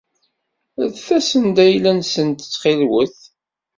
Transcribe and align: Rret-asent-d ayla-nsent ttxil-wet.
Rret-asent-d 0.83 1.57
ayla-nsent 1.65 2.39
ttxil-wet. 2.51 3.17